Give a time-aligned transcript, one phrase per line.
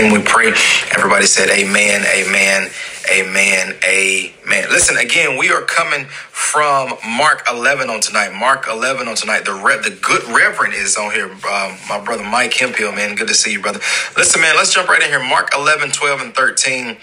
[0.00, 0.48] we pray.
[0.96, 2.68] Everybody said amen, amen,
[3.12, 4.68] amen, amen.
[4.68, 8.32] Listen, again, we are coming from Mark 11 on tonight.
[8.34, 9.44] Mark 11 on tonight.
[9.44, 11.26] The re- the good reverend is on here.
[11.30, 13.14] Um, my brother Mike Hemphill, man.
[13.14, 13.78] Good to see you, brother.
[14.16, 15.22] Listen, man, let's jump right in here.
[15.22, 16.96] Mark 11, 12, and 13.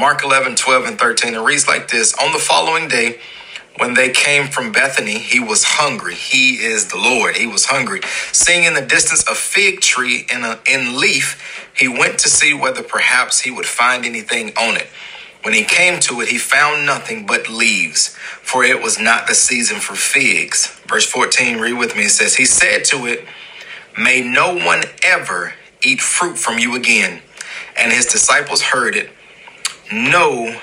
[0.00, 1.34] Mark 11, 12, and 13.
[1.34, 2.14] It reads like this.
[2.14, 3.18] On the following day,
[3.78, 6.14] when they came from Bethany, he was hungry.
[6.14, 7.36] He is the Lord.
[7.36, 8.00] He was hungry.
[8.32, 12.52] Seeing in the distance a fig tree in, a, in leaf, he went to see
[12.54, 14.88] whether perhaps he would find anything on it.
[15.42, 18.08] When he came to it, he found nothing but leaves,
[18.42, 20.80] for it was not the season for figs.
[20.86, 22.04] Verse 14, read with me.
[22.04, 23.24] It says, He said to it,
[23.96, 27.22] May no one ever eat fruit from you again.
[27.76, 29.10] And his disciples heard it.
[29.92, 30.60] Know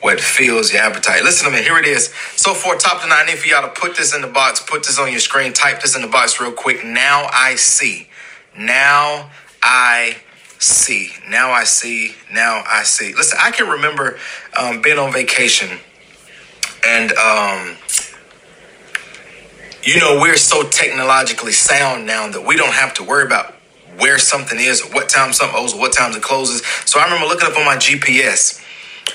[0.00, 1.22] what fills your appetite.
[1.22, 2.12] Listen to me, here it is.
[2.36, 4.98] So for top to nine, if y'all to put this in the box, put this
[4.98, 6.84] on your screen, type this in the box real quick.
[6.84, 8.08] Now I see.
[8.56, 9.30] Now
[9.62, 10.16] I
[10.58, 11.12] see.
[11.28, 12.14] Now I see.
[12.32, 13.14] Now I see.
[13.14, 14.18] Listen, I can remember
[14.58, 15.78] um, being on vacation
[16.86, 17.76] and um,
[19.82, 23.54] you know, we're so technologically sound now that we don't have to worry about
[23.98, 26.64] where something is, or what time something opens, or what times it closes.
[26.84, 28.62] So I remember looking up on my GPS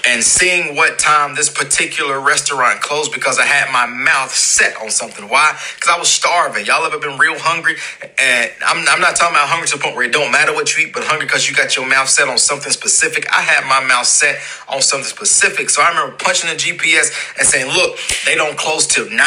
[0.06, 4.90] and seeing what time this particular restaurant closed because I had my mouth set on
[4.90, 5.30] something.
[5.30, 5.58] Why?
[5.76, 6.66] Because I was starving.
[6.66, 7.76] Y'all ever been real hungry?
[8.20, 10.76] And I'm, I'm not talking about hungry to the point where it don't matter what
[10.76, 13.28] you eat, but hungry because you got your mouth set on something specific.
[13.32, 15.70] I had my mouth set on something specific.
[15.70, 19.20] So I remember punching the GPS and saying, look, they don't close till 9.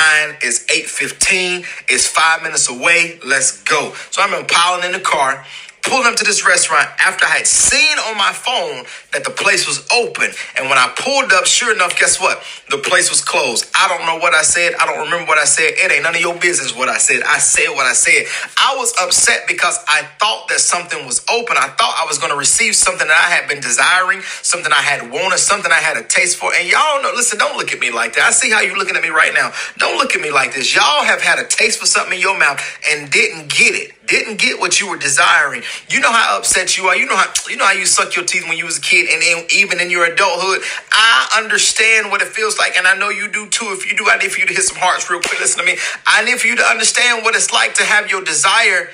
[0.43, 1.65] It's 8.15.
[1.89, 3.19] It's five minutes away.
[3.25, 3.95] Let's go.
[4.11, 5.45] So I remember piling in the car
[5.87, 9.67] pulling up to this restaurant after I had seen on my phone that the place
[9.67, 10.31] was open.
[10.59, 12.43] And when I pulled up, sure enough, guess what?
[12.71, 13.71] The place was closed.
[13.75, 14.75] I don't know what I said.
[14.81, 15.79] I don't remember what I said.
[15.79, 17.23] It ain't none of your business what I said.
[17.23, 18.27] I said what I said.
[18.59, 21.57] I was upset because I thought that something was open.
[21.57, 24.83] I thought I was going to receive something that I had been desiring, something I
[24.83, 26.53] had wanted, something I had a taste for.
[26.53, 28.27] And y'all know, listen, don't look at me like that.
[28.27, 29.53] I see how you're looking at me right now.
[29.79, 30.75] Don't look at me like this.
[30.75, 32.61] Y'all have had a taste for something in your mouth
[32.91, 35.63] and didn't get it didn't get what you were desiring.
[35.89, 36.97] You know how upset you are.
[36.97, 39.09] You know how you know how you suck your teeth when you was a kid,
[39.11, 40.63] and then even in your adulthood.
[40.93, 43.67] I understand what it feels like, and I know you do too.
[43.71, 45.41] If you do, I need for you to hit some hearts real quick.
[45.41, 45.79] Listen to me.
[46.07, 48.91] I need for you to understand what it's like to have your desire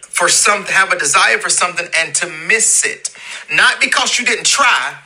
[0.00, 3.10] for something, have a desire for something, and to miss it.
[3.50, 4.98] Not because you didn't try,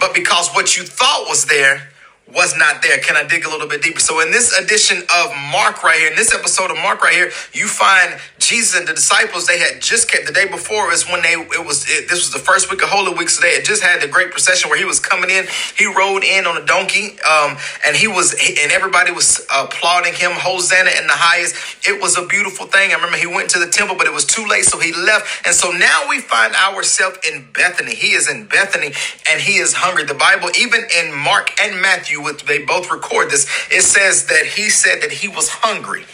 [0.00, 1.88] but because what you thought was there
[2.34, 2.98] was not there.
[2.98, 4.00] Can I dig a little bit deeper?
[4.00, 7.30] So in this edition of Mark right here, in this episode of Mark right here,
[7.52, 9.46] you find Jesus and the disciples.
[9.46, 12.32] They had just kept the day before is when they it was it, this was
[12.32, 14.78] the first week of Holy Week, so they had just had the great procession where
[14.78, 15.46] he was coming in.
[15.76, 17.56] He rode in on a donkey, um,
[17.86, 21.56] and he was and everybody was applauding him, Hosanna in the highest.
[21.86, 22.90] It was a beautiful thing.
[22.90, 25.46] I remember he went to the temple, but it was too late, so he left.
[25.46, 27.94] And so now we find ourselves in Bethany.
[27.94, 28.92] He is in Bethany,
[29.30, 30.04] and he is hungry.
[30.04, 33.46] The Bible, even in Mark and Matthew with they both record this.
[33.70, 36.04] It says that he said that he was hungry.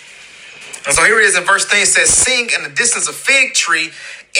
[0.87, 1.81] And so here it is in verse 10.
[1.81, 3.91] It says, Seeing in the distance a fig tree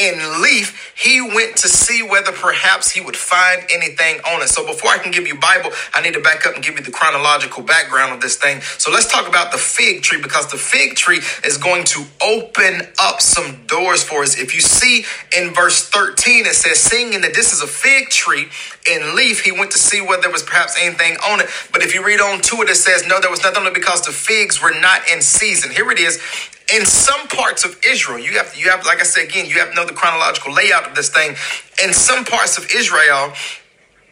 [0.01, 4.49] in leaf, he went to see whether perhaps he would find anything on it.
[4.49, 6.83] So before I can give you Bible, I need to back up and give you
[6.83, 8.61] the chronological background of this thing.
[8.79, 12.83] So let's talk about the fig tree because the fig tree is going to open
[12.99, 14.39] up some doors for us.
[14.39, 15.05] If you see
[15.37, 18.49] in verse 13, it says, seeing in this is a fig tree
[18.91, 21.49] in leaf, he went to see whether there was perhaps anything on it.
[21.73, 23.75] But if you read on to it, it says, no, there was nothing on it
[23.75, 25.71] because the figs were not in season.
[25.71, 26.21] Here it is
[26.73, 29.71] in some parts of Israel, you have you have like I said again, you have
[29.71, 31.37] to know the chronological layout of this thing.
[31.83, 33.33] In some parts of Israel,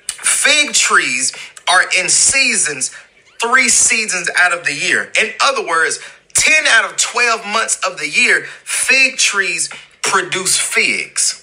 [0.08, 1.32] fig trees
[1.68, 2.94] are in seasons,
[3.40, 5.10] three seasons out of the year.
[5.20, 6.00] In other words,
[6.34, 9.70] 10 out of 12 months of the year, fig trees
[10.02, 11.38] produce figs.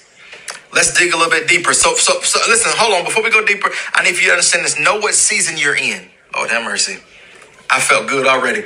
[0.73, 1.73] Let's dig a little bit deeper.
[1.73, 3.05] So, so, so listen, hold on.
[3.05, 4.79] Before we go deeper, I need for you to understand this.
[4.79, 6.09] Know what season you're in.
[6.33, 6.97] Oh, have mercy.
[7.69, 8.65] I felt good already.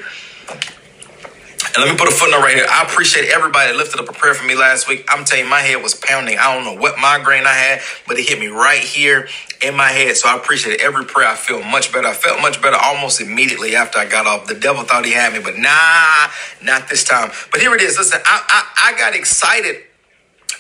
[1.76, 2.68] And let me put a footnote right here.
[2.70, 5.06] I appreciate everybody that lifted up a prayer for me last week.
[5.10, 6.38] I'm telling you, my head was pounding.
[6.38, 9.28] I don't know what migraine I had, but it hit me right here
[9.64, 10.16] in my head.
[10.18, 11.30] So I appreciate every prayer.
[11.30, 12.08] I feel much better.
[12.10, 14.48] I felt much better almost immediately after I got off.
[14.48, 16.30] The devil thought he had me, but nah,
[16.62, 17.32] not this time.
[17.52, 17.98] But here it is.
[17.98, 19.78] Listen, I, I, I got excited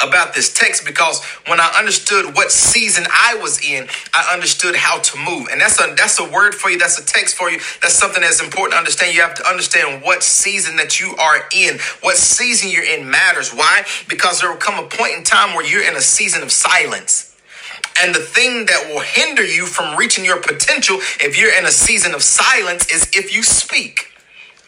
[0.08, 5.00] about this text because when I understood what season I was in, I understood how
[5.00, 5.48] to move.
[5.52, 7.60] And that's a that's a word for you, that's a text for you.
[7.82, 9.16] That's something that's important to understand.
[9.16, 11.80] You have to understand what season that you are in.
[12.02, 13.54] What season you're in matters.
[13.54, 13.84] Why?
[14.08, 17.30] Because there will come a point in time where you're in a season of silence.
[18.02, 21.72] And the thing that will hinder you from reaching your potential if you're in a
[21.72, 24.13] season of silence is if you speak.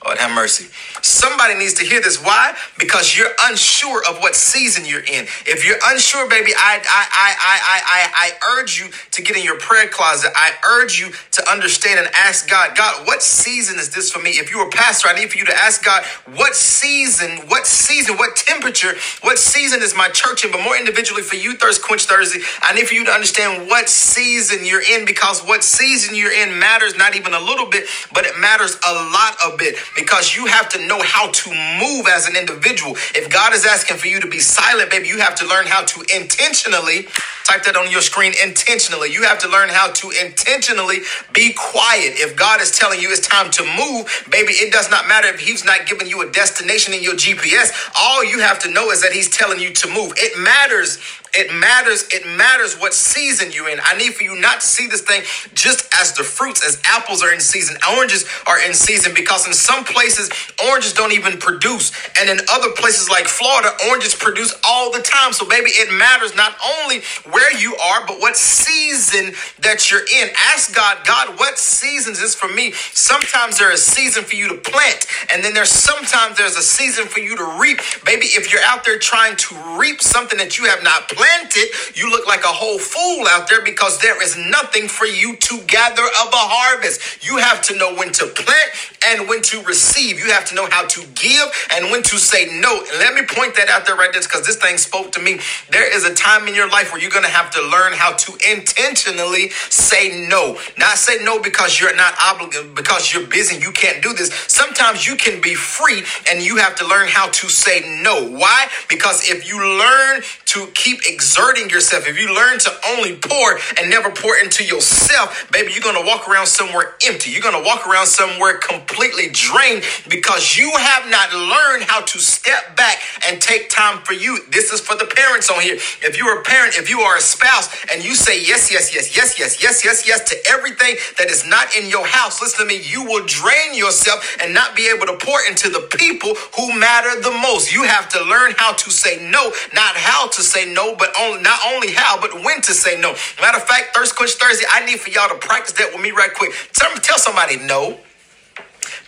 [0.06, 0.68] Lord have mercy.
[1.02, 2.24] Somebody needs to hear this.
[2.24, 2.56] Why?
[2.78, 5.25] Because you're unsure of what season you're in.
[5.48, 9.44] If you're unsure, baby, I, I, I, I, I, I urge you to get in
[9.44, 10.31] your prayer closet.
[10.36, 14.31] I urge you to understand and ask God, God, what season is this for me?
[14.31, 16.04] If you're a pastor, I need for you to ask God,
[16.36, 20.52] what season, what season, what temperature, what season is my church in?
[20.52, 23.90] But more individually for you, Thirst Quench Thursday, I need for you to understand what
[23.90, 28.25] season you're in because what season you're in matters not even a little bit, but
[28.25, 32.27] it matters a lot of bit because you have to know how to move as
[32.27, 32.94] an individual.
[33.15, 35.83] If God is asking for you to be silent, baby, you have to learn how
[35.86, 37.07] to intentionally
[37.45, 39.12] type that on your screen intentionally.
[39.12, 41.00] You have to learn how to intentionally
[41.33, 42.13] be quiet.
[42.18, 45.39] If God is telling you it's time to move, baby, it does not matter if
[45.39, 47.71] He's not giving you a destination in your GPS.
[47.97, 50.13] All you have to know is that He's telling you to move.
[50.18, 51.00] It matters
[51.35, 52.07] it matters.
[52.11, 53.79] It matters what season you're in.
[53.83, 55.23] I need for you not to see this thing
[55.53, 59.53] just as the fruits, as apples are in season, oranges are in season, because in
[59.53, 60.29] some places,
[60.67, 61.91] oranges don't even produce.
[62.19, 65.33] And in other places like Florida, oranges produce all the time.
[65.33, 70.29] So, baby, it matters not only where you are, but what season that you're in.
[70.53, 72.71] Ask God, God, what seasons is for me?
[72.93, 76.61] Sometimes there is a season for you to plant, and then there's sometimes there's a
[76.61, 77.79] season for you to reap.
[78.05, 81.68] Baby, if you're out there trying to reap something that you have not planted, planted,
[81.95, 85.62] you look like a whole fool out there because there is nothing for you to
[85.68, 87.25] gather of a harvest.
[87.25, 88.72] You have to know when to plant
[89.07, 90.19] and when to receive.
[90.19, 92.80] You have to know how to give and when to say no.
[92.80, 95.39] And let me point that out there right there because this thing spoke to me.
[95.72, 98.13] There is a time in your life where you're going to have to learn how
[98.13, 100.57] to intentionally say no.
[100.78, 104.33] Not say no because you're not obligated, because you're busy, you can't do this.
[104.48, 108.28] Sometimes you can be free and you have to learn how to say no.
[108.30, 108.68] Why?
[108.89, 113.89] Because if you learn to keep exerting yourself, if you learn to only pour and
[113.89, 117.31] never pour into yourself, baby, you're going to walk around somewhere empty.
[117.31, 122.19] You're going to walk around somewhere completely drained because you have not learned how to
[122.19, 124.39] step back and take time for you.
[124.51, 125.75] This is for the parents on here.
[126.03, 129.15] If you're a parent, if you are a spouse and you say yes, yes, yes,
[129.15, 132.73] yes, yes, yes, yes, yes to everything that is not in your house, listen to
[132.73, 136.77] me, you will drain yourself and not be able to pour into the people who
[136.79, 137.73] matter the most.
[137.73, 141.42] You have to learn how to say no, not how to say no, but only
[141.42, 143.13] not only how, but when to say no.
[143.42, 146.12] Matter of fact, Thirst Quench Thursday, I need for y'all to practice that with me
[146.12, 146.53] right quick.
[146.74, 147.97] Tell, tell somebody no.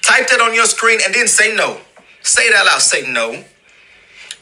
[0.01, 1.79] Type that on your screen and then say no.
[2.21, 2.81] Say it out loud.
[2.81, 3.43] Say no.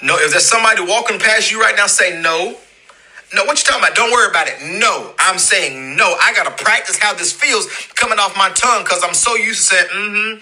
[0.03, 0.18] No.
[0.18, 2.56] If there's somebody walking past you right now, say no.
[3.33, 3.95] No, what you talking about?
[3.95, 4.80] Don't worry about it.
[4.80, 6.15] No, I'm saying no.
[6.21, 7.65] I gotta practice how this feels
[7.95, 10.39] coming off my tongue because I'm so used to saying, mm-hmm.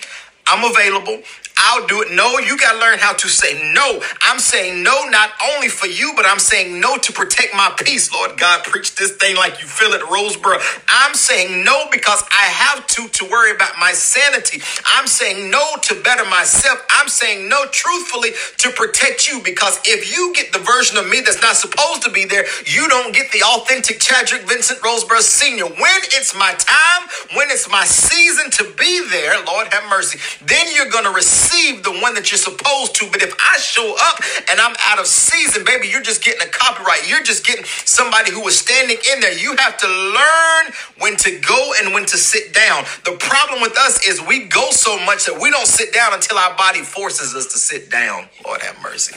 [0.48, 1.24] I'm available.
[1.58, 2.12] I'll do it.
[2.12, 4.02] No, you got to learn how to say no.
[4.22, 8.12] I'm saying no not only for you, but I'm saying no to protect my peace.
[8.14, 10.60] Lord God, preach this thing like you feel it, Roseboro.
[10.88, 14.62] I'm saying no because I have to to worry about my sanity.
[14.86, 16.86] I'm saying no to better myself.
[16.92, 21.22] I'm saying no truthfully to protect you because if you get the version of me
[21.22, 25.66] that's not supposed to be there, you don't get the authentic Chadrick Vincent Roseboro Sr.
[25.66, 30.68] When it's my time, when it's my season to be there, Lord have mercy, then
[30.76, 33.10] you're going to receive receive the one that you're supposed to.
[33.12, 34.20] But if I show up
[34.50, 37.08] and I'm out of season, baby, you're just getting a copyright.
[37.10, 39.38] You're just getting somebody who was standing in there.
[39.38, 42.86] You have to learn when to go and when to sit down.
[43.06, 46.38] The problem with us is we go so much that we don't sit down until
[46.38, 48.28] our body forces us to sit down.
[48.46, 49.16] Lord have mercy.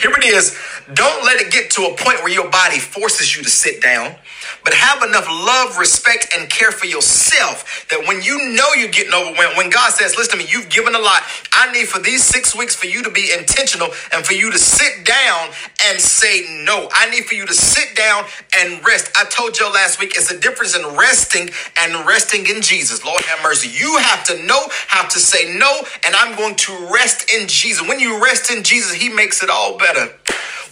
[0.00, 0.56] Here it is.
[0.94, 4.16] Don't let it get to a point where your body forces you to sit down
[4.64, 9.14] but have enough love, respect, and care for yourself that when you know you're getting
[9.14, 12.22] overwhelmed, when God says, listen to me, you've given a lot, I need for these
[12.24, 15.50] six weeks for you to be intentional and for you to sit down
[15.86, 16.88] and say no.
[16.92, 18.24] I need for you to sit down
[18.56, 19.10] and rest.
[19.16, 23.04] I told you last week, it's a difference in resting and resting in Jesus.
[23.04, 23.68] Lord have mercy.
[23.68, 27.86] You have to know how to say no, and I'm going to rest in Jesus.
[27.86, 30.12] When you rest in Jesus, He makes it all better.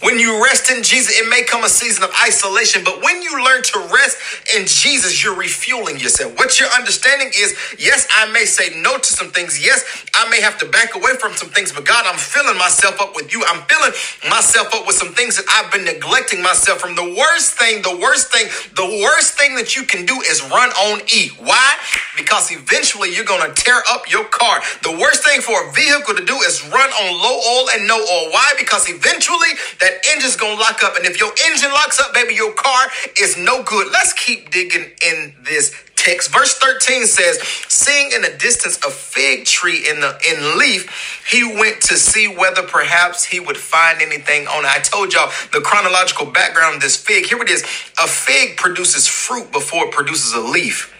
[0.01, 3.43] When you rest in Jesus, it may come a season of isolation, but when you
[3.43, 4.17] learn to rest
[4.55, 6.37] in Jesus, you're refueling yourself.
[6.37, 9.63] What you're understanding is, yes, I may say no to some things.
[9.63, 9.83] Yes,
[10.15, 13.15] I may have to back away from some things, but God, I'm filling myself up
[13.15, 13.43] with you.
[13.47, 13.91] I'm filling
[14.29, 16.95] myself up with some things that I've been neglecting myself from.
[16.95, 20.69] The worst thing, the worst thing, the worst thing that you can do is run
[20.87, 21.31] on E.
[21.39, 21.75] Why?
[22.15, 24.61] Because eventually you're going to tear up your car.
[24.83, 27.97] The worst thing for a vehicle to do is run on low oil and no
[27.97, 28.31] oil.
[28.31, 28.53] Why?
[28.57, 29.49] Because eventually
[29.81, 30.95] that that engine's gonna lock up.
[30.97, 32.87] And if your engine locks up, baby, your car
[33.19, 33.91] is no good.
[33.91, 36.31] Let's keep digging in this text.
[36.31, 41.43] Verse 13 says, Seeing in the distance a fig tree in the in leaf, he
[41.43, 44.71] went to see whether perhaps he would find anything on it.
[44.71, 47.25] I told y'all the chronological background of this fig.
[47.25, 47.63] Here it is.
[47.63, 50.93] A fig produces fruit before it produces a leaf.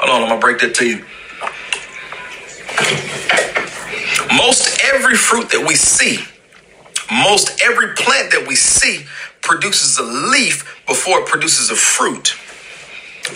[0.00, 1.04] Hold on, I'm gonna break that to you.
[4.36, 6.20] Most every fruit that we see,
[7.10, 9.04] most every plant that we see
[9.40, 12.34] produces a leaf before it produces a fruit.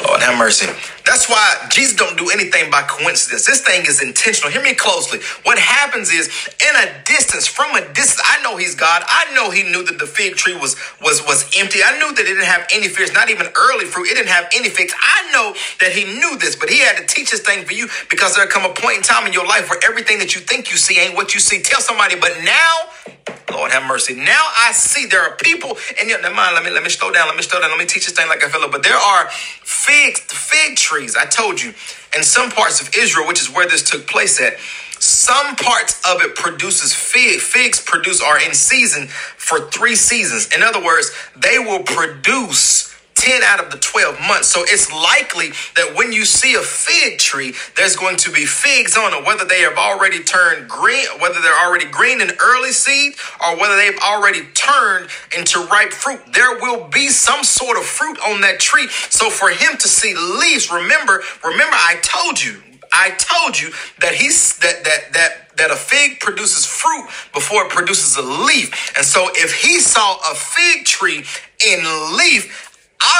[0.04, 0.66] Lord have mercy.
[1.06, 3.46] That's why Jesus don't do anything by coincidence.
[3.46, 4.52] This thing is intentional.
[4.52, 5.20] Hear me closely.
[5.44, 6.28] What happens is,
[6.60, 9.02] in a distance, from a distance, I know He's God.
[9.06, 11.80] I know He knew that the fig tree was was was empty.
[11.84, 14.08] I knew that it didn't have any figs, not even early fruit.
[14.08, 14.94] It didn't have any figs.
[14.98, 17.88] I know that He knew this, but He had to teach this thing for you
[18.10, 20.70] because there come a point in time in your life where everything that you think
[20.70, 21.62] you see ain't what you see.
[21.62, 24.14] Tell somebody, but now Lord have mercy.
[24.14, 27.28] Now I see there are people, yet, never mind, let me let me slow down,
[27.28, 28.72] let me slow down, let me teach this thing like I feel it.
[28.72, 31.74] But there are figs, fig trees, I told you,
[32.16, 34.54] in some parts of Israel, which is where this took place at.
[34.98, 37.40] Some parts of it produces fig.
[37.40, 40.48] Figs produce are in season for three seasons.
[40.54, 42.85] In other words, they will produce
[43.26, 44.46] 10 out of the 12 months.
[44.46, 48.96] So it's likely that when you see a fig tree, there's going to be figs
[48.96, 53.14] on it, whether they have already turned green, whether they're already green in early seed,
[53.42, 56.20] or whether they've already turned into ripe fruit.
[56.32, 58.86] There will be some sort of fruit on that tree.
[59.10, 64.14] So for him to see leaves, remember, remember, I told you, I told you that
[64.14, 68.92] he's that that that that a fig produces fruit before it produces a leaf.
[68.96, 71.24] And so if he saw a fig tree
[71.64, 71.80] in
[72.16, 72.65] leaf,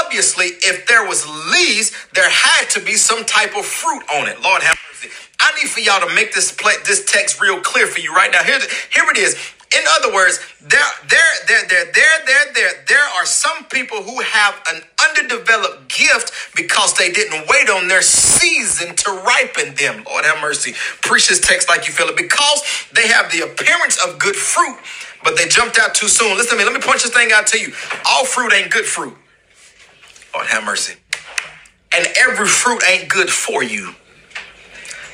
[0.04, 4.40] Obviously, if there was leaves, there had to be some type of fruit on it.
[4.42, 5.08] Lord have mercy.
[5.40, 8.42] I need for y'all to make this this text real clear for you right now.
[8.42, 8.58] Here,
[8.92, 9.36] here it is.
[9.76, 14.20] In other words, there, there, there, there, there, there, there, there are some people who
[14.22, 20.04] have an underdeveloped gift because they didn't wait on their season to ripen them.
[20.06, 20.72] Lord have mercy.
[21.02, 22.16] Preach this text like you feel it.
[22.16, 22.62] Because
[22.94, 24.78] they have the appearance of good fruit,
[25.24, 26.36] but they jumped out too soon.
[26.36, 26.64] Listen to me.
[26.64, 27.72] Let me point this thing out to you.
[28.06, 29.14] All fruit ain't good fruit.
[30.36, 30.94] Lord have mercy.
[31.94, 33.94] And every fruit ain't good for you.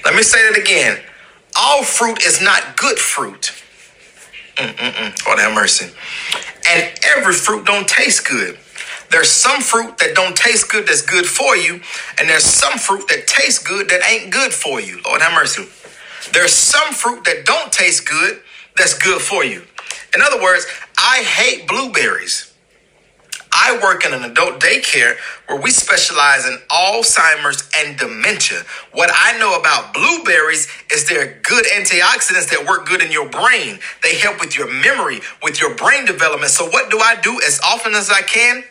[0.05, 0.99] Let me say that again.
[1.55, 3.53] All fruit is not good fruit.
[4.57, 5.27] Mm-mm-mm.
[5.27, 5.87] Lord have mercy.
[6.69, 8.59] And every fruit don't taste good.
[9.13, 11.81] There's some fruit that don't taste good that's good for you,
[12.19, 15.01] and there's some fruit that tastes good that ain't good for you.
[15.05, 15.69] Lord have mercy.
[16.33, 18.41] There's some fruit that don't taste good
[18.77, 19.63] that's good for you.
[20.17, 20.67] In other words,
[20.99, 22.52] I hate blueberries.
[23.65, 25.17] I work in an adult daycare
[25.47, 28.65] where we specialize in Alzheimer's and dementia.
[28.91, 33.79] What I know about blueberries is they're good antioxidants that work good in your brain.
[34.03, 36.51] They help with your memory, with your brain development.
[36.51, 38.65] So, what do I do as often as I can?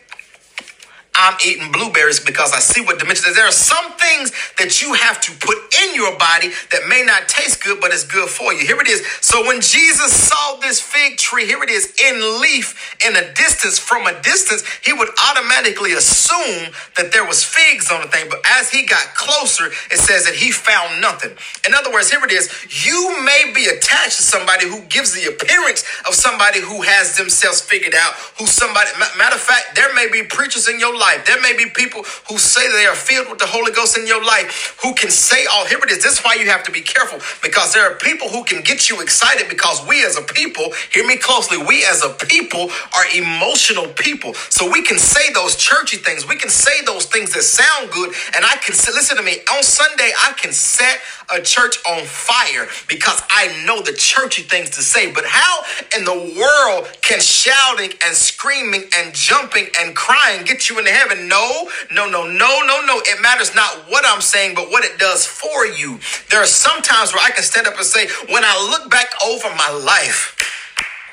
[1.14, 3.36] I'm eating blueberries because I see what dementia is.
[3.36, 7.28] There are some things that you have to put in your body that may not
[7.28, 8.66] taste good, but it's good for you.
[8.66, 9.06] Here it is.
[9.20, 13.78] So when Jesus saw this fig tree, here it is in leaf in a distance,
[13.78, 18.28] from a distance, he would automatically assume that there was figs on the thing.
[18.30, 21.32] But as he got closer, it says that he found nothing.
[21.66, 22.48] In other words, here it is.
[22.86, 27.60] You may be attached to somebody who gives the appearance of somebody who has themselves
[27.60, 31.26] figured out, who somebody, matter of fact, there may be preachers in your life life.
[31.26, 34.24] There may be people who say they are filled with the Holy Ghost in your
[34.24, 36.02] life who can say all, here it is.
[36.02, 38.88] This is why you have to be careful because there are people who can get
[38.88, 43.06] you excited because we as a people, hear me closely, we as a people are
[43.14, 44.34] emotional people.
[44.48, 46.28] So we can say those churchy things.
[46.28, 48.14] We can say those things that sound good.
[48.36, 51.00] And I can listen to me on Sunday, I can set
[51.34, 55.12] a church on fire because I know the churchy things to say.
[55.12, 55.62] But how
[55.96, 61.28] in the world can shouting and screaming and jumping and crying get you heaven?
[61.28, 63.00] No, no, no, no, no, no.
[63.04, 65.98] It matters not what I'm saying, but what it does for you.
[66.30, 69.08] There are some times where I can stand up and say, when I look back
[69.24, 70.36] over my life,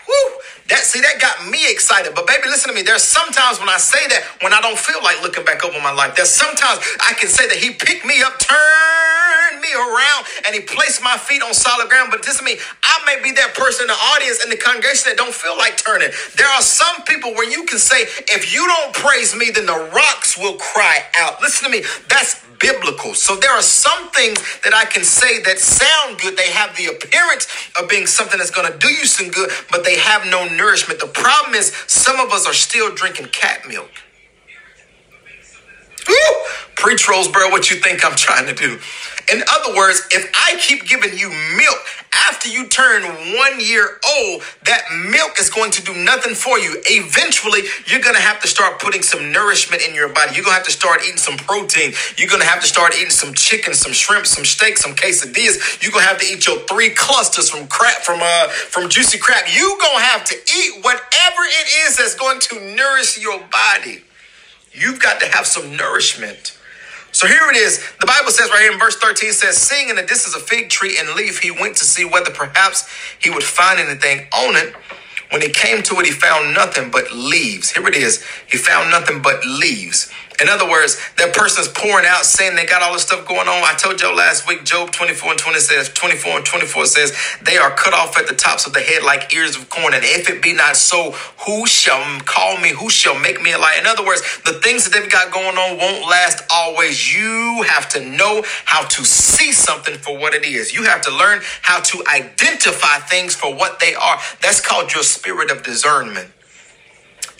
[0.08, 0.30] whoo,
[0.70, 2.14] that see that got me excited.
[2.16, 2.82] But baby, listen to me.
[2.82, 5.92] There's sometimes when I say that when I don't feel like looking back over my
[5.92, 6.16] life.
[6.16, 10.62] There's sometimes I can say that he picked me up, turned me around and he
[10.62, 12.10] placed my feet on solid ground.
[12.12, 12.58] But this is me.
[12.84, 15.78] I may be that person in the audience and the congregation that don't feel like
[15.78, 16.10] turning.
[16.38, 19.90] There are some people where you can say, if you don't praise me, then the
[19.94, 21.42] rocks will cry out.
[21.42, 21.84] Listen to me.
[22.10, 23.14] That's biblical.
[23.14, 26.38] So there are some things that I can say that sound good.
[26.38, 27.48] They have the appearance
[27.82, 31.00] of being something that's going to do you some good, but they have no nourishment.
[31.00, 33.92] The problem is some of us are still drinking cat milk.
[36.10, 36.16] Woo!
[36.76, 38.80] Preach, Roseboro, what you think I'm trying to do.
[39.32, 41.80] In other words, if I keep giving you milk
[42.28, 46.82] after you turn one year old, that milk is going to do nothing for you.
[46.88, 50.36] Eventually, you're going to have to start putting some nourishment in your body.
[50.36, 51.94] You're going to have to start eating some protein.
[52.18, 55.84] You're going to have to start eating some chicken, some shrimp, some steak, some quesadillas.
[55.84, 59.20] You're going to have to eat your three clusters from Crab, from uh, from Juicy
[59.20, 59.46] Crab.
[59.54, 64.04] You're going to have to eat whatever it is that's going to nourish your body.
[64.74, 66.58] You've got to have some nourishment.
[67.12, 67.84] So here it is.
[68.00, 70.70] The Bible says right here in verse 13 says, Seeing in the distance a fig
[70.70, 72.88] tree and leaf, he went to see whether perhaps
[73.20, 74.76] he would find anything on it.
[75.32, 77.72] When he came to it, he found nothing but leaves.
[77.72, 78.26] Here it is.
[78.50, 80.12] He found nothing but leaves.
[80.42, 83.64] In other words, that person's pouring out saying they got all this stuff going on.
[83.64, 87.58] I told y'all last week, Job 24 and 20 says, 24 and 24 says, they
[87.58, 89.94] are cut off at the tops of the head like ears of corn.
[89.94, 91.12] And if it be not so,
[91.46, 92.70] who shall call me?
[92.70, 93.80] Who shall make me a light?
[93.80, 97.14] In other words, the things that they've got going on won't last always.
[97.14, 100.74] You have to know how to see something for what it is.
[100.74, 104.20] You have to learn how to identify things for what they are.
[104.42, 106.32] That's called your spirit of discernment.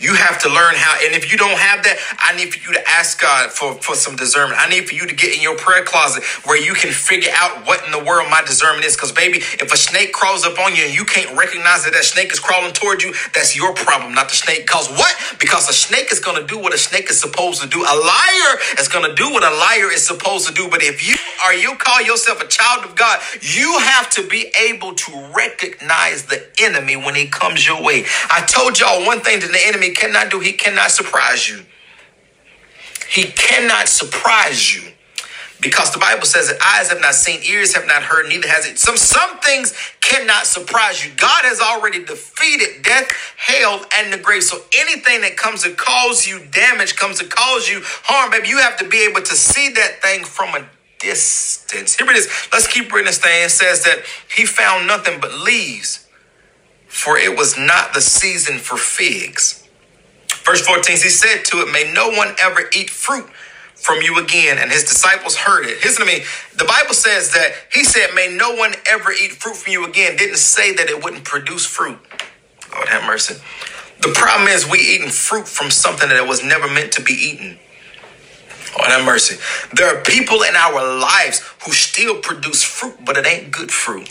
[0.00, 2.72] You have to learn how, and if you don't have that, I need for you
[2.72, 4.58] to ask God for, for some discernment.
[4.58, 7.66] I need for you to get in your prayer closet where you can figure out
[7.66, 8.96] what in the world my discernment is.
[8.96, 12.04] Because, baby, if a snake crawls up on you and you can't recognize that that
[12.04, 14.64] snake is crawling toward you, that's your problem, not the snake.
[14.64, 15.12] Because what?
[15.38, 17.84] Because a snake is going to do what a snake is supposed to do.
[17.84, 20.70] A liar is going to do what a liar is supposed to do.
[20.70, 24.50] But if you are, you call yourself a child of God, you have to be
[24.56, 28.06] able to recognize the enemy when he comes your way.
[28.30, 31.64] I told y'all one thing that the enemy cannot do, he cannot surprise you.
[33.08, 34.92] He cannot surprise you.
[35.60, 38.66] Because the Bible says that eyes have not seen, ears have not heard, neither has
[38.66, 38.78] it.
[38.78, 41.12] Some some things cannot surprise you.
[41.16, 44.42] God has already defeated death, hell, and the grave.
[44.42, 48.58] So anything that comes to cause you damage, comes to cause you harm, baby, you
[48.58, 50.66] have to be able to see that thing from a
[50.98, 51.96] distance.
[51.96, 52.48] Here it is.
[52.52, 53.44] Let's keep reading this thing.
[53.44, 54.04] It says that
[54.34, 56.08] he found nothing but leaves,
[56.86, 59.59] for it was not the season for figs.
[60.44, 63.28] Verse 14, he said to it, May no one ever eat fruit
[63.74, 64.58] from you again.
[64.58, 65.82] And his disciples heard it.
[65.84, 66.24] Listen to me.
[66.56, 70.16] The Bible says that he said, May no one ever eat fruit from you again.
[70.16, 71.98] Didn't say that it wouldn't produce fruit.
[72.74, 73.34] Lord have mercy.
[74.00, 77.58] The problem is we eating fruit from something that was never meant to be eaten.
[78.78, 79.36] Lord have mercy.
[79.74, 84.08] There are people in our lives who still produce fruit, but it ain't good fruit.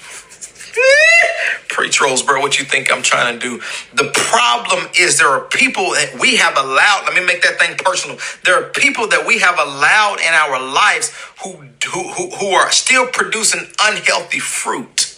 [1.69, 3.61] Preach, Roseboro, what you think I'm trying to do.
[3.93, 7.77] The problem is there are people that we have allowed, let me make that thing
[7.77, 8.17] personal.
[8.43, 11.13] There are people that we have allowed in our lives
[11.43, 11.53] who,
[11.89, 15.08] who, who are still producing unhealthy fruit.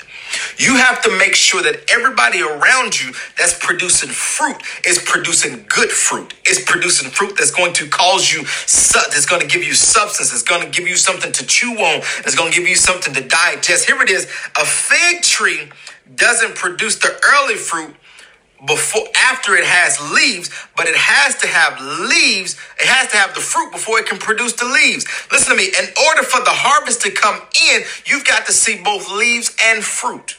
[0.58, 5.90] You have to make sure that everybody around you that's producing fruit is producing good
[5.92, 6.34] fruit.
[6.50, 10.34] Is producing fruit that's going to cause you, that's going to give you substance.
[10.34, 12.02] It's going to give you something to chew on.
[12.26, 13.86] It's going to give you something to digest.
[13.88, 14.26] Here it is.
[14.60, 15.70] A fig tree
[16.16, 17.96] doesn't produce the early fruit
[18.66, 22.56] before after it has leaves, but it has to have leaves.
[22.80, 25.06] It has to have the fruit before it can produce the leaves.
[25.32, 25.68] Listen to me.
[25.68, 29.84] In order for the harvest to come in, you've got to see both leaves and
[29.84, 30.38] fruit.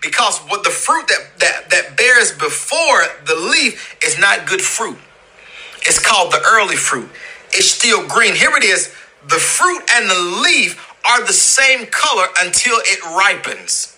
[0.00, 4.98] Because what the fruit that, that, that bears before the leaf is not good fruit.
[5.86, 7.08] It's called the early fruit.
[7.52, 8.34] It's still green.
[8.34, 8.94] Here it is.
[9.28, 13.96] The fruit and the leaf are the same color until it ripens.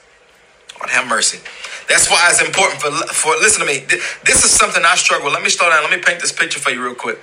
[0.78, 1.38] Lord have mercy.
[1.88, 3.84] That's why it's important for for listen to me.
[4.24, 5.30] This is something I struggle.
[5.30, 5.82] Let me slow down.
[5.82, 7.18] Let me paint this picture for you real quick.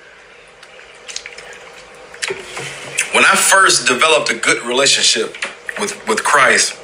[3.14, 5.38] When I first developed a good relationship
[5.80, 6.78] with with Christ,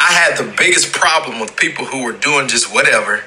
[0.00, 3.24] I had the biggest problem with people who were doing just whatever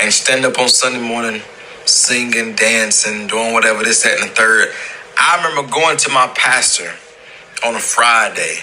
[0.00, 1.42] and stand up on Sunday morning
[1.88, 4.68] singing, dancing, doing whatever this, that, and the third.
[5.16, 6.92] I remember going to my pastor
[7.66, 8.58] on a Friday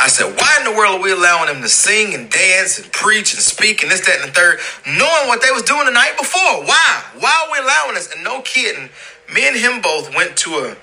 [0.00, 2.90] I said, why in the world are we allowing them to sing and dance and
[2.92, 5.90] preach and speak and this, that, and the third, knowing what they was doing the
[5.90, 6.64] night before?
[6.64, 7.02] Why?
[7.18, 8.12] Why are we allowing this?
[8.14, 8.90] And no kidding,
[9.34, 10.76] me and him both went to a,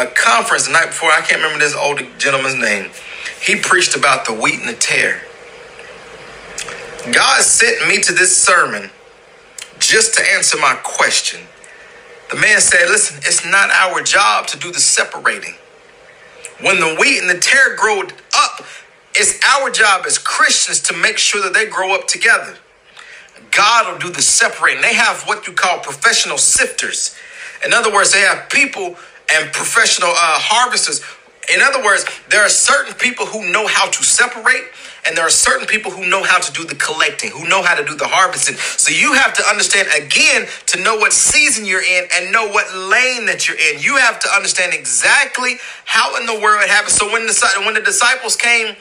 [0.00, 1.10] a conference the night before.
[1.10, 2.90] I can't remember this old gentleman's name.
[3.42, 5.22] He preached about the wheat and the tare.
[7.12, 8.90] God sent me to this sermon
[9.80, 11.40] just to answer my question.
[12.30, 15.54] The man said, listen, it's not our job to do the separating.
[16.62, 18.64] When the wheat and the tare grow up,
[19.14, 22.56] it's our job as Christians to make sure that they grow up together.
[23.50, 24.80] God will do the separating.
[24.82, 27.16] They have what you call professional sifters.
[27.64, 28.96] In other words, they have people
[29.32, 31.02] and professional uh, harvesters.
[31.52, 34.64] In other words, there are certain people who know how to separate
[35.04, 37.74] and there are certain people who know how to do the collecting, who know how
[37.74, 38.56] to do the harvesting.
[38.56, 42.72] So you have to understand again to know what season you're in and know what
[42.74, 43.80] lane that you're in.
[43.80, 46.94] You have to understand exactly how in the world it happens.
[46.94, 47.34] So when the
[47.64, 48.76] when the disciples came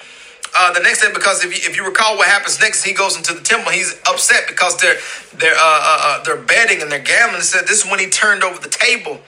[0.56, 3.18] uh, the next day, because if you, if you recall what happens next, he goes
[3.18, 3.72] into the temple.
[3.72, 4.98] He's upset because they're
[5.34, 7.42] they're uh, uh, uh they're betting and they're gambling.
[7.42, 9.20] He said this is when he turned over the table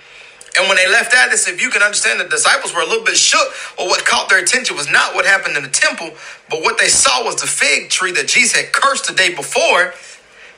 [0.58, 2.86] and when they left that, they said, if you can understand, the disciples were a
[2.86, 6.12] little bit shook, or what caught their attention was not what happened in the temple,
[6.50, 9.94] but what they saw was the fig tree that Jesus had cursed the day before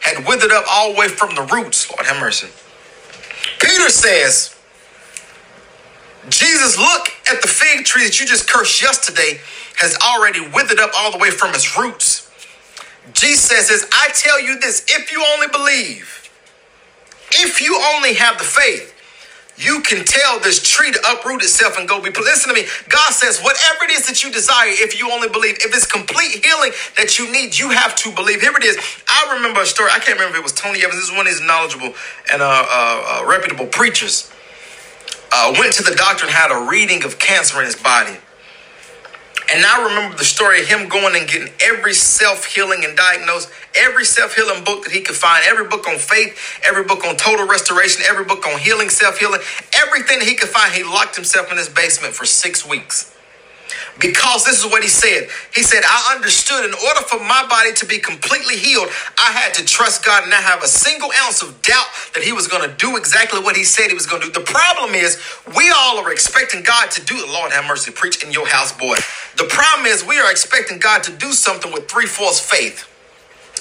[0.02, 1.90] had withered up all the way from the roots.
[1.90, 2.48] Lord have mercy.
[3.60, 4.56] Peter says,
[6.30, 9.40] Jesus, look at the fig tree that you just cursed yesterday
[9.78, 12.30] has already withered up all the way from its roots.
[13.14, 16.30] Jesus says, I tell you this, if you only believe,
[17.32, 18.95] if you only have the faith,
[19.58, 22.10] you can tell this tree to uproot itself and go be.
[22.10, 22.68] Listen to me.
[22.90, 26.44] God says, whatever it is that you desire, if you only believe, if it's complete
[26.44, 28.42] healing that you need, you have to believe.
[28.42, 28.78] Here it is.
[29.08, 29.92] I remember a story.
[29.94, 30.96] I can't remember if it was Tony Evans.
[30.96, 31.94] This is one of these knowledgeable
[32.32, 34.32] and uh, uh, uh, reputable preachers.
[35.32, 38.18] Uh, went to the doctor and had a reading of cancer in his body.
[39.54, 43.50] And I remember the story of him going and getting every self healing and diagnosed,
[43.76, 47.16] every self healing book that he could find, every book on faith, every book on
[47.18, 49.42] total restoration, every book on healing, self healing,
[49.74, 50.74] everything that he could find.
[50.74, 53.15] He locked himself in his basement for six weeks.
[54.00, 55.30] Because this is what he said.
[55.56, 59.54] He said, I understood in order for my body to be completely healed, I had
[59.56, 62.70] to trust God and not have a single ounce of doubt that he was going
[62.70, 64.34] to do exactly what he said he was going to do.
[64.34, 65.22] The problem is,
[65.58, 68.74] we all are expecting God to do, the Lord have mercy, preach in your house,
[68.74, 68.96] boy.
[69.38, 72.88] The problem is, we are expecting God to do something with three fourths faith.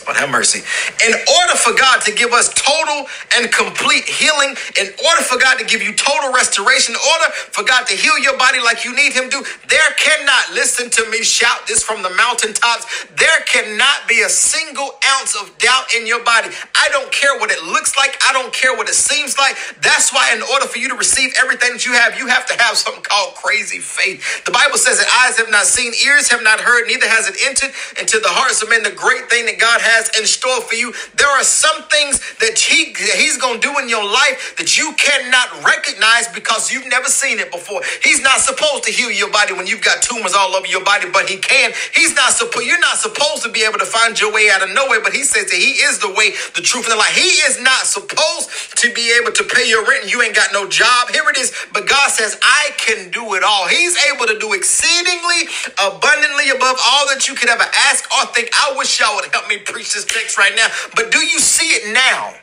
[0.07, 0.61] Lord have mercy.
[1.07, 5.59] In order for God to give us total and complete healing, in order for God
[5.59, 8.95] to give you total restoration, in order for God to heal your body like you
[8.95, 14.09] need Him to, there cannot, listen to me shout this from the mountaintops, there cannot
[14.09, 16.49] be a single ounce of doubt in your body.
[16.75, 19.57] I don't care what it looks like, I don't care what it seems like.
[19.81, 22.55] That's why, in order for you to receive everything that you have, you have to
[22.62, 24.45] have something called crazy faith.
[24.45, 27.37] The Bible says that eyes have not seen, ears have not heard, neither has it
[27.45, 30.61] entered into the hearts of men the great thing that God has has in store
[30.62, 30.92] for you.
[31.16, 34.92] There are some things that he, he's going to do in your life that you
[34.98, 37.83] cannot recognize because you've never seen it before.
[38.02, 41.07] He's not supposed to heal your body when you've got tumors all over your body,
[41.12, 41.72] but he can.
[41.94, 44.70] He's not supposed, you're not supposed to be able to find your way out of
[44.74, 47.14] nowhere, but he says that he is the way, the truth, and the life.
[47.14, 48.50] He is not supposed
[48.83, 51.11] to be able to pay your rent and you ain't got no job.
[51.11, 51.52] Here it is.
[51.72, 53.68] But God says, I can do it all.
[53.68, 55.46] He's able to do exceedingly
[55.78, 58.50] abundantly above all that you could ever ask or think.
[58.54, 61.38] I wish y'all would help me preach preach this text right now, but do you
[61.38, 62.35] see it now?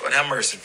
[0.00, 0.58] Lord have mercy.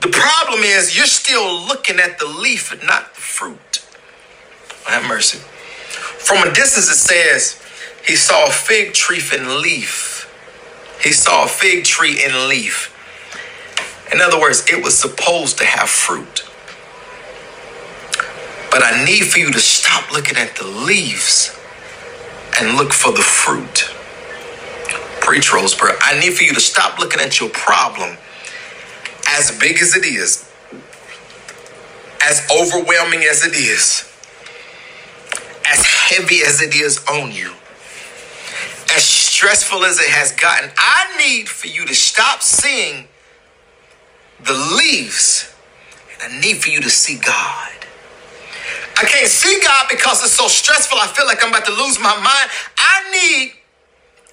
[0.00, 3.84] The problem is you're still looking at the leaf and not the fruit.
[4.84, 5.38] Lord have mercy.
[5.38, 7.60] From a distance, it says
[8.06, 10.26] he saw a fig tree in leaf.
[11.02, 12.94] He saw a fig tree in leaf.
[14.12, 16.44] In other words, it was supposed to have fruit.
[18.70, 21.58] But I need for you to stop looking at the leaves
[22.60, 23.87] and look for the fruit
[25.28, 25.94] preach, Roseboro.
[26.00, 28.16] I need for you to stop looking at your problem
[29.28, 30.50] as big as it is,
[32.22, 34.10] as overwhelming as it is,
[35.66, 37.52] as heavy as it is on you,
[38.96, 40.70] as stressful as it has gotten.
[40.78, 43.06] I need for you to stop seeing
[44.40, 45.54] the leaves,
[46.22, 47.72] and I need for you to see God.
[48.96, 50.96] I can't see God because it's so stressful.
[50.98, 52.50] I feel like I'm about to lose my mind.
[52.78, 53.57] I need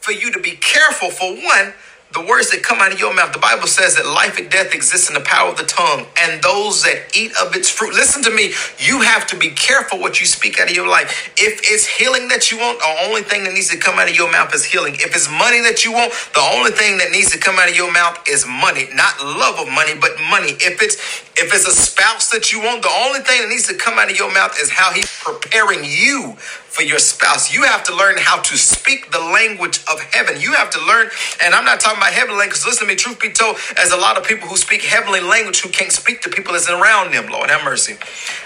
[0.06, 1.74] for you to be careful for one
[2.14, 3.34] the words that come out of your mouth.
[3.34, 6.44] The Bible says that life and death exists in the power of the tongue, and
[6.44, 7.96] those that eat of its fruit.
[7.96, 8.54] Listen to me.
[8.80, 11.34] You have to be careful what you speak out of your life.
[11.38, 14.16] If it's healing that you want, the only thing that needs to come out of
[14.16, 14.96] your mouth is healing.
[15.00, 17.76] If it's money that you want, the only thing that needs to come out of
[17.76, 18.88] your mouth is money.
[18.94, 20.56] Not love of money, but money.
[20.64, 20.96] If it's
[21.36, 24.10] if it's a spouse that you want, the only thing that needs to come out
[24.10, 26.38] of your mouth is how he's preparing you
[26.76, 27.54] for your spouse.
[27.54, 30.42] You have to learn how to speak the language of heaven.
[30.42, 31.08] You have to learn,
[31.42, 32.60] and I'm not talking about heavenly language.
[32.66, 35.62] Listen to me, truth be told, as a lot of people who speak heavenly language
[35.62, 37.32] who can't speak to people that's around them.
[37.32, 37.96] Lord have mercy.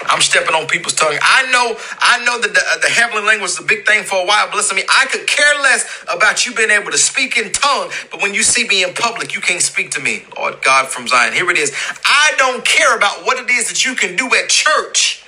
[0.06, 1.18] I'm stepping on people's tongue.
[1.20, 4.22] I know, I know that the, uh, the heavenly language is a big thing for
[4.22, 7.00] a while, but listen to me, I could care less about you being able to
[7.00, 10.24] speak in tongue, but when you see me in public, you can't speak to me.
[10.38, 11.34] Lord God from Zion.
[11.34, 11.74] Here it is.
[12.06, 15.24] I don't care about what it is that you can do at church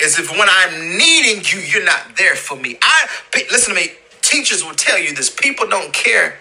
[0.00, 2.78] is if when I'm needing you, you're not there for me.
[2.82, 3.06] I
[3.50, 3.92] listen to me.
[4.22, 5.30] Teachers will tell you this.
[5.30, 6.38] People don't care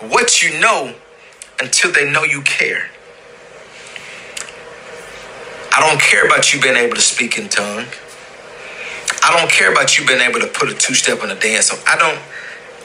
[0.00, 0.94] what you know
[1.60, 2.90] until they know you care.
[5.72, 7.86] I don't care about you being able to speak in tongue.
[9.22, 11.72] I don't care about you being able to put a two step in a dance.
[11.86, 12.18] I don't.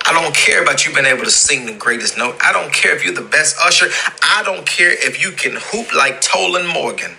[0.07, 2.35] I don't care about you being able to sing the greatest note.
[2.39, 3.87] I don't care if you're the best usher.
[4.21, 7.17] I don't care if you can hoop like Tolan Morgan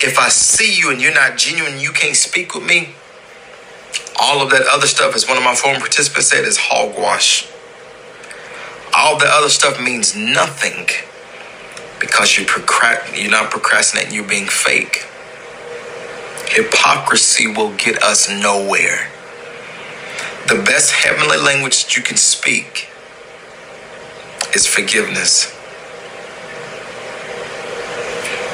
[0.00, 2.90] if I see you and you're not genuine, you can't speak with me,
[4.20, 7.48] all of that other stuff, as one of my former participants said, is hogwash.
[8.94, 10.86] All the other stuff means nothing
[12.00, 15.06] because you're, procrast- you're not procrastinating, you're being fake.
[16.48, 19.10] Hypocrisy will get us nowhere.
[20.48, 22.88] The best heavenly language that you can speak
[24.54, 25.52] is forgiveness.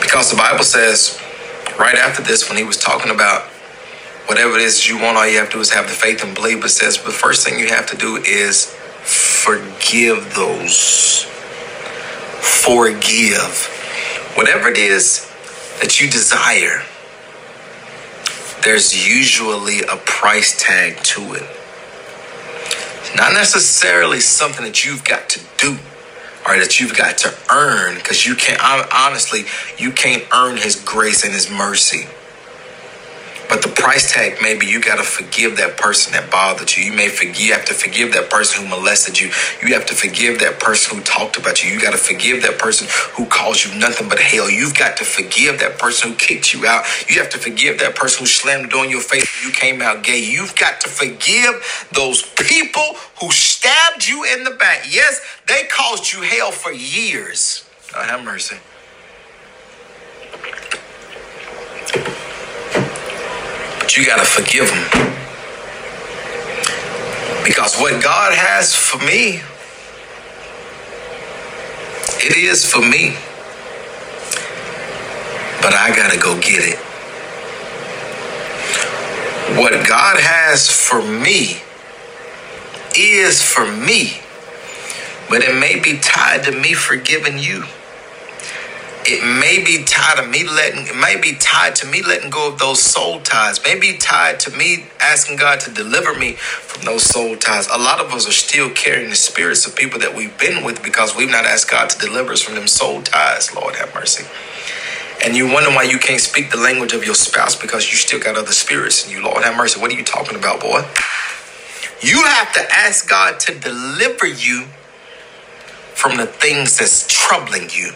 [0.00, 1.21] Because the Bible says,
[1.78, 3.42] right after this, when he was talking about
[4.26, 6.35] whatever it is you want, all you have to do is have the faith and
[6.35, 6.61] believe.
[6.61, 8.66] But says the first thing you have to do is
[9.02, 11.24] forgive those.
[12.40, 13.68] Forgive.
[14.35, 15.30] Whatever it is
[15.80, 16.82] that you desire,
[18.62, 21.48] there's usually a price tag to it.
[23.16, 25.78] Not necessarily something that you've got to do
[26.46, 28.61] or that you've got to earn because you can't
[28.94, 29.44] honestly
[29.78, 32.07] you can't earn his grace and his mercy
[33.52, 36.84] but the price tag maybe you got to forgive that person that bothered you.
[36.84, 39.30] You may forgive, you have to forgive that person who molested you.
[39.60, 41.70] You have to forgive that person who talked about you.
[41.70, 44.48] You got to forgive that person who calls you nothing but hell.
[44.48, 46.86] You've got to forgive that person who kicked you out.
[47.10, 49.54] You have to forgive that person who slammed the door in your face when you
[49.54, 50.24] came out gay.
[50.24, 54.86] You've got to forgive those people who stabbed you in the back.
[54.88, 57.68] Yes, they caused you hell for years.
[57.92, 58.56] God have mercy.
[63.94, 65.12] You got to forgive them.
[67.44, 69.42] Because what God has for me,
[72.24, 73.16] it is for me.
[75.61, 76.78] But I got to go get it.
[79.59, 81.61] What God has for me
[82.96, 84.20] is for me.
[85.28, 87.64] But it may be tied to me forgiving you
[89.06, 92.48] it may be tied to me letting it may be tied to me letting go
[92.52, 93.62] of those soul ties.
[93.64, 97.68] Maybe tied to me asking god to deliver me from those soul ties.
[97.68, 100.82] A lot of us are still carrying the spirits of people that we've been with
[100.82, 103.54] because we've not asked god to deliver us from them soul ties.
[103.54, 104.24] Lord have mercy.
[105.24, 108.20] And you wonder why you can't speak the language of your spouse because you still
[108.20, 109.22] got other spirits in you.
[109.22, 109.80] Lord have mercy.
[109.80, 110.82] What are you talking about boy?
[112.00, 114.66] You have to ask god to deliver you
[115.94, 117.92] from the things that's troubling you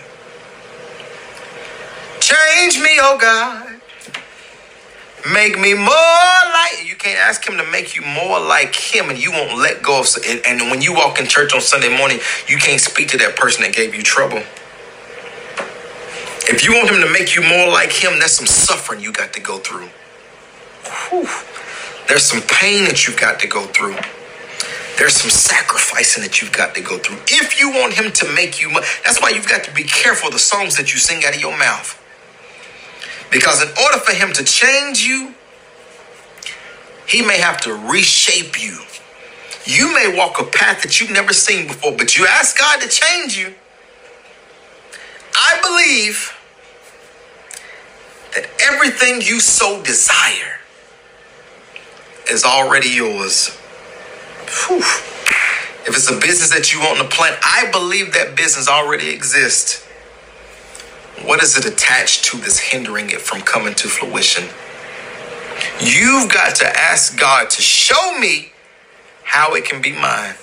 [2.27, 3.81] Change me, oh God.
[5.33, 6.97] Make me more like you.
[6.97, 10.09] Can't ask him to make you more like him, and you won't let go of.
[10.27, 13.37] And, and when you walk in church on Sunday morning, you can't speak to that
[13.37, 14.43] person that gave you trouble.
[16.49, 19.33] If you want him to make you more like him, that's some suffering you got
[19.35, 19.89] to go through.
[21.09, 21.29] Whew.
[22.09, 23.95] There's some pain that you've got to go through.
[24.99, 27.19] There's some sacrificing that you've got to go through.
[27.29, 28.73] If you want him to make you,
[29.05, 31.57] that's why you've got to be careful the songs that you sing out of your
[31.57, 32.03] mouth.
[33.31, 35.35] Because in order for him to change you,
[37.07, 38.79] he may have to reshape you.
[39.65, 42.89] You may walk a path that you've never seen before, but you ask God to
[42.89, 43.55] change you.
[45.35, 46.33] I believe
[48.35, 50.61] that everything you so desire
[52.31, 53.57] is already yours.
[54.67, 54.79] Whew.
[54.79, 59.86] If it's a business that you want to plant, I believe that business already exists.
[61.25, 64.45] What is it attached to that's hindering it from coming to fruition?
[65.81, 68.53] You've got to ask God to show me
[69.25, 70.35] how it can be mine.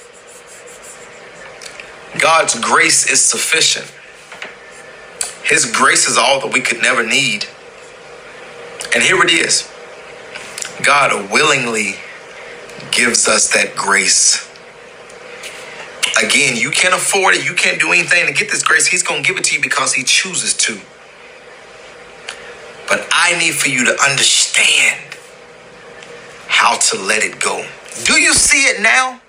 [2.20, 3.92] God's grace is sufficient.
[5.44, 7.48] His grace is all that we could never need.
[8.94, 9.70] And here it is
[10.84, 11.96] God willingly
[12.92, 14.50] gives us that grace.
[16.22, 17.46] Again, you can't afford it.
[17.46, 18.88] You can't do anything to get this grace.
[18.88, 20.80] He's going to give it to you because He chooses to.
[22.88, 25.18] But I need for you to understand
[26.48, 27.66] how to let it go.
[28.06, 29.22] Do you see it now?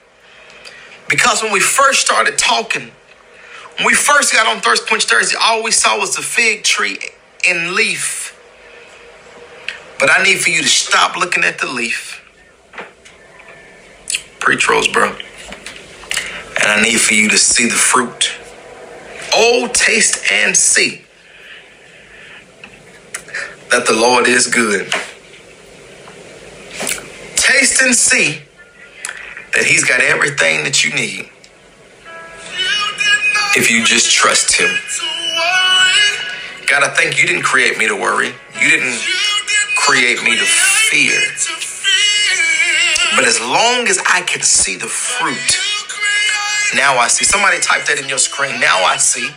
[1.08, 2.90] Because when we first started talking,
[3.76, 6.98] when we first got on Thirst Quench Thursday, all we saw was the fig tree
[7.48, 8.38] in leaf.
[9.98, 12.22] But I need for you to stop looking at the leaf.
[14.40, 15.23] Preach, Roseboro.
[16.64, 18.32] And I need for you to see the fruit.
[19.34, 21.02] Oh, taste and see
[23.70, 24.90] that the Lord is good.
[27.36, 28.40] Taste and see
[29.52, 31.28] that He's got everything that you need
[33.56, 34.70] if you just trust Him.
[36.66, 38.32] God, I thank you didn't create me to worry.
[38.58, 38.98] You didn't
[39.76, 41.20] create me to fear.
[43.16, 45.73] But as long as I can see the fruit,
[46.76, 47.24] now I see.
[47.24, 48.60] Somebody type that in your screen.
[48.60, 49.28] Now I see.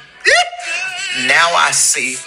[1.28, 2.18] Now I see.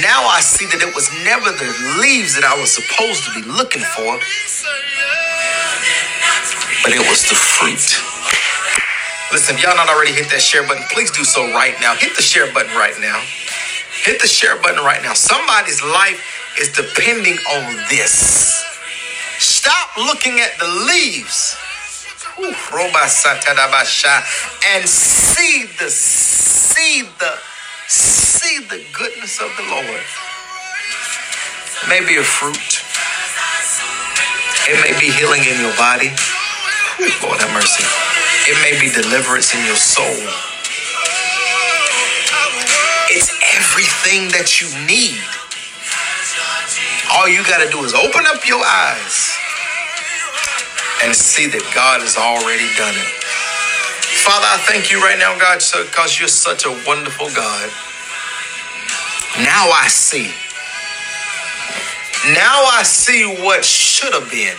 [0.00, 1.68] Now I see that it was never the
[2.00, 4.16] leaves that I was supposed to be looking for,
[6.84, 8.00] but it was the fruit.
[9.32, 11.94] Listen, if y'all not already hit that share button, please do so right now.
[11.94, 13.20] Hit the share button right now.
[14.04, 15.12] Hit the share button right now.
[15.14, 16.20] Somebody's life
[16.60, 18.64] is depending on this.
[19.38, 21.56] Stop looking at the leaves
[24.74, 27.32] and see the see the
[27.88, 30.04] see the goodness of the Lord.
[31.70, 32.84] It may be a fruit.
[34.68, 36.10] It may be healing in your body.
[37.22, 37.84] Lord have mercy.
[38.50, 40.06] It may be deliverance in your soul.
[43.10, 45.20] It's everything that you need.
[47.12, 49.31] All you got to do is open up your eyes
[51.02, 53.10] and see that God has already done it.
[54.22, 57.70] Father, I thank you right now, God, because you're such a wonderful God.
[59.42, 60.30] Now I see.
[62.34, 64.56] Now I see what should have been.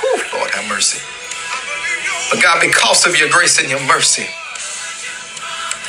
[0.00, 1.02] Whew, Lord have mercy.
[2.30, 4.26] But God, because of your grace and your mercy,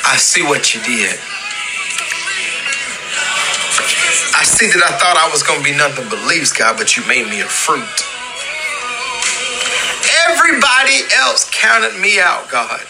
[0.04, 1.18] I see what you did.
[4.34, 6.96] I see that I thought I was going to be nothing but leaves, God, but
[6.96, 8.15] you made me a fruit.
[10.46, 12.80] Everybody else counted me out, God.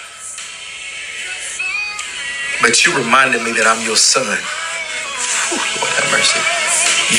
[2.61, 4.27] But you reminded me that I'm your son.
[4.29, 6.37] Whew, Lord have mercy.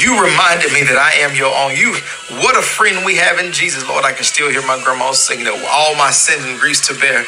[0.06, 1.74] You reminded me that I am your own.
[1.74, 1.98] You,
[2.46, 4.06] what a friend we have in Jesus, Lord.
[4.06, 7.26] I can still hear my grandma singing that all my sins and griefs to bear.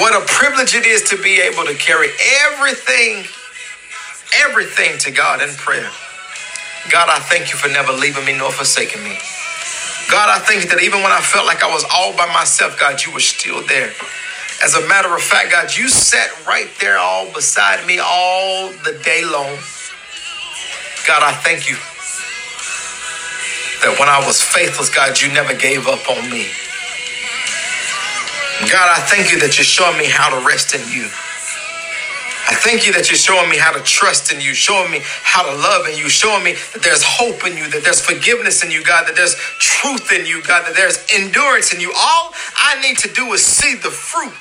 [0.00, 2.08] What a privilege it is to be able to carry
[2.48, 3.28] everything,
[4.40, 5.90] everything to God in prayer.
[6.90, 9.18] God, I thank you for never leaving me nor forsaking me.
[10.10, 12.78] God, I thank you that even when I felt like I was all by myself,
[12.80, 13.92] God, you were still there.
[14.64, 18.98] As a matter of fact, God, you sat right there all beside me all the
[19.04, 19.56] day long.
[21.06, 21.76] God, I thank you
[23.84, 26.48] that when I was faithless, God, you never gave up on me.
[28.72, 31.08] God, I thank you that you're showing me how to rest in you.
[32.48, 35.44] I thank you that you're showing me how to trust in you, showing me how
[35.44, 38.70] to love in you, showing me that there's hope in you, that there's forgiveness in
[38.70, 41.92] you, God, that there's truth in you, God, that there's endurance in you.
[41.92, 44.32] All I need to do is see the fruit.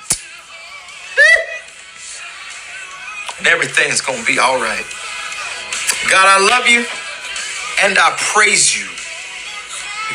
[3.39, 4.88] And everything's going to be all right.
[6.08, 6.88] God, I love you
[7.84, 8.88] and I praise you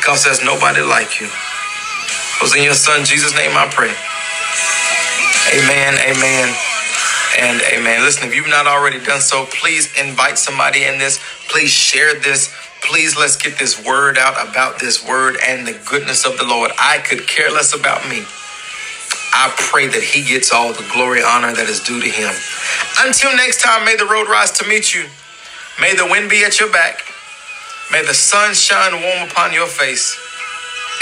[0.00, 1.28] because there's nobody like you.
[1.28, 3.92] It was in your son Jesus' name I pray.
[5.52, 6.56] Amen, amen
[7.38, 8.02] and amen.
[8.02, 11.20] Listen, if you've not already done so, please invite somebody in this.
[11.48, 12.54] Please share this.
[12.82, 16.72] Please let's get this word out about this word and the goodness of the Lord.
[16.78, 18.24] I could care less about me.
[19.34, 22.32] I pray that he gets all the glory, honor that is due to him.
[23.00, 25.06] Until next time, may the road rise to meet you.
[25.80, 27.00] May the wind be at your back.
[27.90, 30.18] May the sun shine warm upon your face.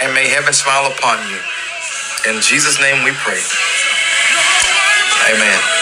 [0.03, 1.39] And may heaven smile upon you.
[2.33, 3.41] In Jesus' name we pray.
[5.33, 5.80] Amen.